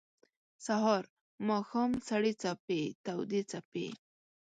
[0.65, 1.03] سهار،
[1.49, 3.87] ماښام سړې څپې تودي څپې